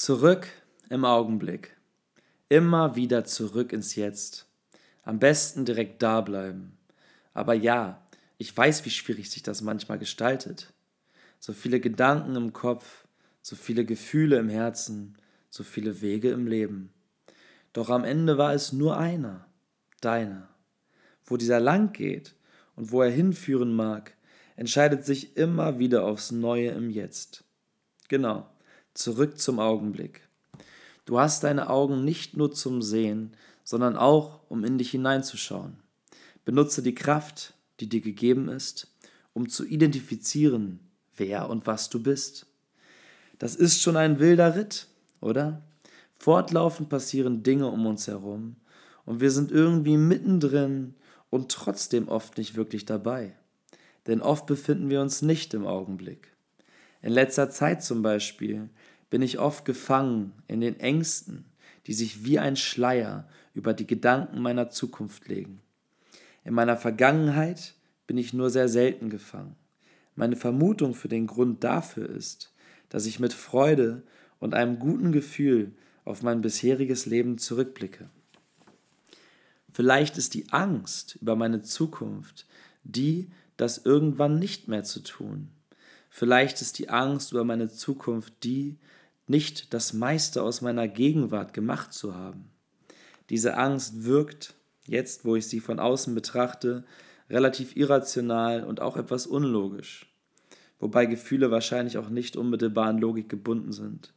[0.00, 0.48] Zurück
[0.88, 1.76] im Augenblick.
[2.48, 4.46] Immer wieder zurück ins Jetzt.
[5.02, 6.78] Am besten direkt da bleiben.
[7.34, 8.00] Aber ja,
[8.38, 10.72] ich weiß, wie schwierig sich das manchmal gestaltet.
[11.38, 13.04] So viele Gedanken im Kopf,
[13.42, 15.18] so viele Gefühle im Herzen,
[15.50, 16.94] so viele Wege im Leben.
[17.74, 19.48] Doch am Ende war es nur einer,
[20.00, 20.48] deiner.
[21.26, 22.34] Wo dieser lang geht
[22.74, 24.16] und wo er hinführen mag,
[24.56, 27.44] entscheidet sich immer wieder aufs Neue im Jetzt.
[28.08, 28.48] Genau,
[28.94, 30.28] zurück zum Augenblick.
[31.04, 35.76] Du hast deine Augen nicht nur zum Sehen, sondern auch, um in dich hineinzuschauen.
[36.44, 38.88] Benutze die Kraft, die dir gegeben ist,
[39.32, 40.80] um zu identifizieren,
[41.16, 42.46] wer und was du bist.
[43.38, 44.88] Das ist schon ein wilder Ritt,
[45.20, 45.62] oder?
[46.18, 48.56] Fortlaufend passieren Dinge um uns herum
[49.06, 50.94] und wir sind irgendwie mittendrin
[51.30, 53.34] und trotzdem oft nicht wirklich dabei.
[54.06, 56.28] Denn oft befinden wir uns nicht im Augenblick.
[57.02, 58.68] In letzter Zeit zum Beispiel
[59.10, 61.44] bin ich oft gefangen in den Ängsten,
[61.86, 65.60] die sich wie ein Schleier über die Gedanken meiner Zukunft legen.
[66.44, 67.74] In meiner Vergangenheit
[68.06, 69.56] bin ich nur sehr selten gefangen.
[70.14, 72.52] Meine Vermutung für den Grund dafür ist,
[72.88, 74.02] dass ich mit Freude
[74.38, 75.72] und einem guten Gefühl
[76.04, 78.08] auf mein bisheriges Leben zurückblicke.
[79.72, 82.46] Vielleicht ist die Angst über meine Zukunft
[82.82, 85.48] die, das irgendwann nicht mehr zu tun.
[86.08, 88.78] Vielleicht ist die Angst über meine Zukunft die,
[89.30, 92.50] nicht das meiste aus meiner Gegenwart gemacht zu haben.
[93.30, 94.54] Diese Angst wirkt,
[94.86, 96.84] jetzt wo ich sie von außen betrachte,
[97.30, 100.12] relativ irrational und auch etwas unlogisch,
[100.80, 104.12] wobei Gefühle wahrscheinlich auch nicht unmittelbar an Logik gebunden sind.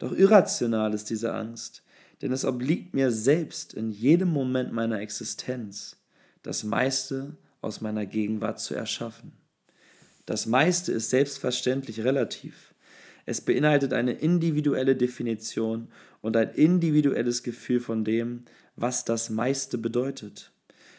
[0.00, 1.84] Doch irrational ist diese Angst,
[2.20, 6.02] denn es obliegt mir selbst in jedem Moment meiner Existenz,
[6.42, 9.32] das meiste aus meiner Gegenwart zu erschaffen.
[10.26, 12.71] Das meiste ist selbstverständlich relativ.
[13.24, 15.88] Es beinhaltet eine individuelle Definition
[16.20, 18.44] und ein individuelles Gefühl von dem,
[18.76, 20.52] was das meiste bedeutet.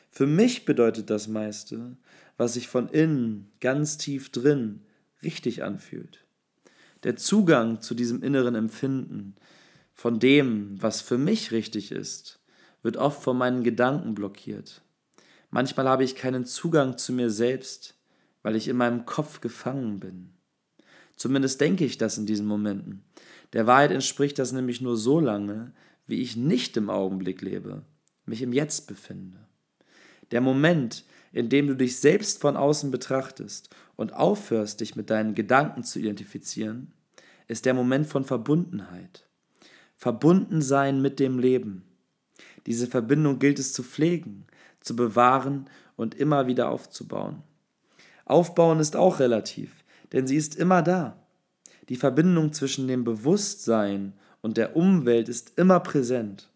[0.09, 1.97] Für mich bedeutet das meiste,
[2.38, 4.81] was sich von innen, ganz tief drin,
[5.23, 6.25] richtig anfühlt.
[7.03, 9.35] Der Zugang zu diesem inneren Empfinden,
[9.94, 12.40] von dem, was für mich richtig ist,
[12.81, 14.81] wird oft von meinen Gedanken blockiert.
[15.50, 17.95] Manchmal habe ich keinen Zugang zu mir selbst,
[18.41, 20.34] weil ich in meinem Kopf gefangen bin.
[21.16, 23.03] Zumindest denke ich das in diesen Momenten.
[23.53, 25.72] Der Wahrheit entspricht das nämlich nur so lange,
[26.07, 27.84] wie ich nicht im Augenblick lebe,
[28.25, 29.38] mich im Jetzt befinde.
[30.31, 35.35] Der Moment, in dem du dich selbst von außen betrachtest und aufhörst, dich mit deinen
[35.35, 36.91] Gedanken zu identifizieren,
[37.47, 39.28] ist der Moment von Verbundenheit.
[39.96, 41.84] Verbunden sein mit dem Leben.
[42.66, 44.47] Diese Verbindung gilt es zu pflegen,
[44.79, 47.44] zu bewahren und immer wieder aufzubauen.
[48.25, 49.82] Aufbauen ist auch relativ
[50.13, 51.19] denn sie ist immer da.
[51.90, 56.50] Die Verbindung zwischen dem Bewusstsein und der Umwelt ist immer präsent.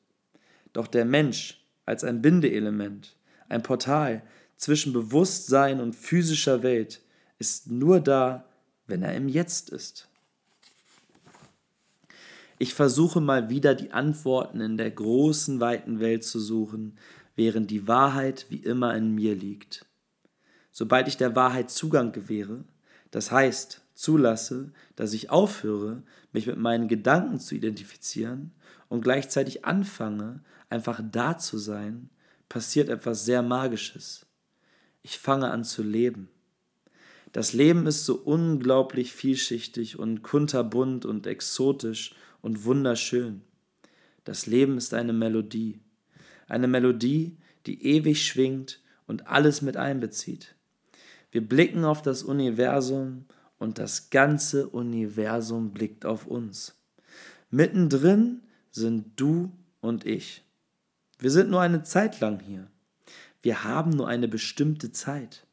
[0.73, 3.17] Doch der Mensch als ein Bindeelement,
[3.49, 4.21] ein Portal
[4.55, 7.01] zwischen Bewusstsein und physischer Welt
[7.39, 8.45] ist nur da,
[8.87, 10.07] wenn er im Jetzt ist.
[12.59, 16.97] Ich versuche mal wieder die Antworten in der großen, weiten Welt zu suchen,
[17.35, 19.85] während die Wahrheit wie immer in mir liegt.
[20.71, 22.63] Sobald ich der Wahrheit Zugang gewähre,
[23.11, 28.51] das heißt, zulasse, dass ich aufhöre, mich mit meinen Gedanken zu identifizieren
[28.89, 32.09] und gleichzeitig anfange, einfach da zu sein,
[32.49, 34.25] passiert etwas sehr Magisches.
[35.01, 36.29] Ich fange an zu leben.
[37.31, 43.41] Das Leben ist so unglaublich vielschichtig und kunterbunt und exotisch und wunderschön.
[44.23, 45.79] Das Leben ist eine Melodie.
[46.47, 50.56] Eine Melodie, die ewig schwingt und alles mit einbezieht.
[51.37, 53.25] Wir blicken auf das Universum
[53.59, 56.81] und das ganze Universum blickt auf uns.
[57.51, 60.43] Mittendrin sind du und ich.
[61.19, 62.71] Wir sind nur eine Zeit lang hier.
[63.43, 65.45] Wir haben nur eine bestimmte Zeit.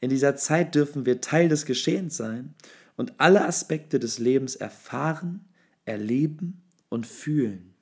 [0.00, 2.56] In dieser Zeit dürfen wir Teil des Geschehens sein
[2.96, 5.44] und alle Aspekte des Lebens erfahren,
[5.84, 7.74] erleben und fühlen.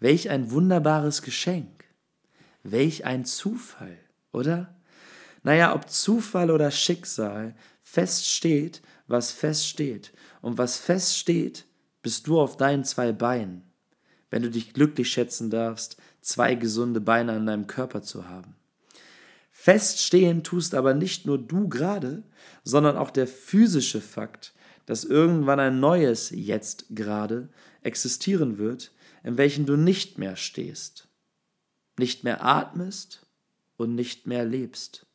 [0.00, 1.86] Welch ein wunderbares Geschenk.
[2.62, 3.96] Welch ein Zufall,
[4.32, 4.76] oder?
[5.42, 10.12] Naja, ob Zufall oder Schicksal, fest steht, was fest steht.
[10.40, 11.66] Und was fest steht,
[12.02, 13.62] bist du auf deinen zwei Beinen.
[14.30, 18.56] Wenn du dich glücklich schätzen darfst, zwei gesunde Beine an deinem Körper zu haben.
[19.50, 22.22] Feststehen tust aber nicht nur du gerade,
[22.64, 24.54] sondern auch der physische Fakt,
[24.86, 27.48] dass irgendwann ein neues Jetzt gerade
[27.82, 28.90] existieren wird,
[29.22, 31.08] in welchem du nicht mehr stehst,
[31.98, 33.26] nicht mehr atmest
[33.76, 35.06] und nicht mehr lebst.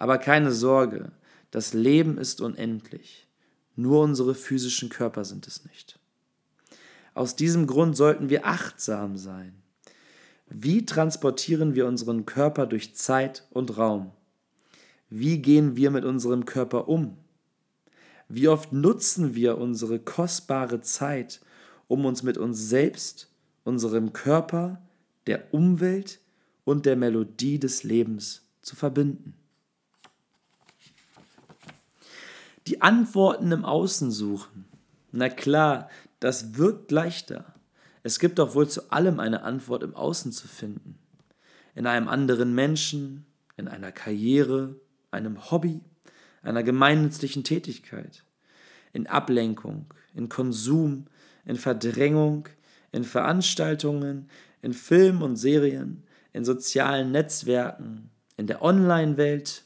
[0.00, 1.12] Aber keine Sorge,
[1.50, 3.28] das Leben ist unendlich.
[3.76, 5.98] Nur unsere physischen Körper sind es nicht.
[7.12, 9.60] Aus diesem Grund sollten wir achtsam sein.
[10.48, 14.12] Wie transportieren wir unseren Körper durch Zeit und Raum?
[15.10, 17.18] Wie gehen wir mit unserem Körper um?
[18.26, 21.42] Wie oft nutzen wir unsere kostbare Zeit,
[21.88, 23.30] um uns mit uns selbst,
[23.64, 24.80] unserem Körper,
[25.26, 26.20] der Umwelt
[26.64, 29.34] und der Melodie des Lebens zu verbinden?
[32.70, 34.64] Die Antworten im Außen suchen.
[35.10, 35.90] Na klar,
[36.20, 37.52] das wirkt leichter.
[38.04, 40.96] Es gibt doch wohl zu allem eine Antwort im Außen zu finden.
[41.74, 43.26] In einem anderen Menschen,
[43.56, 44.76] in einer Karriere,
[45.10, 45.80] einem Hobby,
[46.42, 48.22] einer gemeinnützlichen Tätigkeit,
[48.92, 51.06] in Ablenkung, in Konsum,
[51.44, 52.48] in Verdrängung,
[52.92, 54.30] in Veranstaltungen,
[54.62, 59.64] in Filmen und Serien, in sozialen Netzwerken, in der Online-Welt.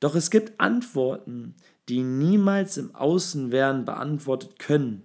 [0.00, 1.54] Doch es gibt Antworten,
[1.88, 5.02] die niemals im Außen werden beantwortet können,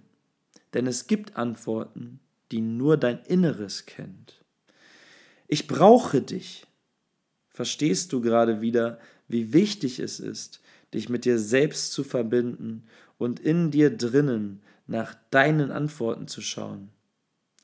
[0.74, 2.20] denn es gibt Antworten,
[2.52, 4.44] die nur dein Inneres kennt.
[5.46, 6.66] Ich brauche dich.
[7.48, 8.98] Verstehst du gerade wieder,
[9.28, 10.60] wie wichtig es ist,
[10.94, 12.84] dich mit dir selbst zu verbinden
[13.18, 16.90] und in dir drinnen nach deinen Antworten zu schauen.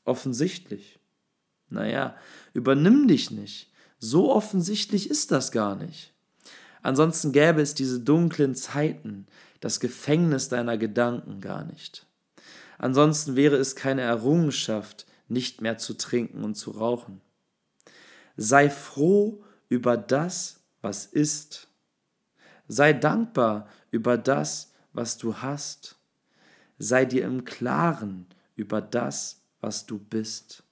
[0.05, 0.99] Offensichtlich.
[1.69, 2.15] Naja,
[2.53, 3.71] übernimm dich nicht.
[3.99, 6.13] So offensichtlich ist das gar nicht.
[6.87, 9.27] Ansonsten gäbe es diese dunklen Zeiten,
[9.59, 12.07] das Gefängnis deiner Gedanken gar nicht.
[12.77, 17.19] Ansonsten wäre es keine Errungenschaft, nicht mehr zu trinken und zu rauchen.
[18.37, 21.67] Sei froh über das, was ist.
[22.69, 25.97] Sei dankbar über das, was du hast.
[26.79, 30.63] Sei dir im Klaren über das, was du bist.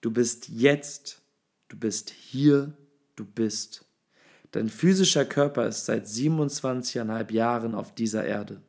[0.00, 1.22] Du bist jetzt,
[1.68, 2.76] du bist hier,
[3.14, 3.85] du bist.
[4.56, 8.62] Dein physischer Körper ist seit 27,5 Jahren auf dieser Erde.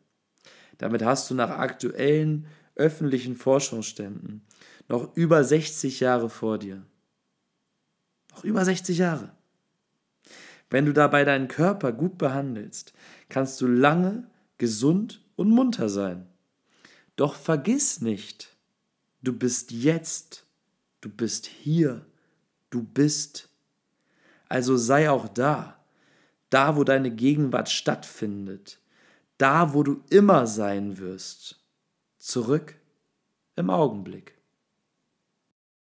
[0.80, 2.46] Damit hast du nach aktuellen
[2.76, 4.46] öffentlichen Forschungsständen
[4.90, 6.84] noch über 60 Jahre vor dir.
[8.32, 9.32] Noch über 60 Jahre.
[10.70, 12.92] Wenn du dabei deinen Körper gut behandelst,
[13.30, 16.28] kannst du lange gesund und munter sein.
[17.16, 18.58] Doch vergiss nicht,
[19.22, 20.46] du bist jetzt,
[21.00, 22.06] du bist hier,
[22.72, 23.48] du bist.
[24.50, 25.77] Also sei auch da,
[26.50, 28.80] da wo deine Gegenwart stattfindet,
[29.38, 31.60] da wo du immer sein wirst,
[32.18, 32.76] zurück
[33.56, 34.37] im Augenblick.